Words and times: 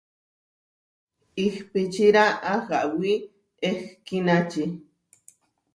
Ihpíčira 1.45 2.23
ahawí 2.53 3.13
ehkínači. 3.69 4.63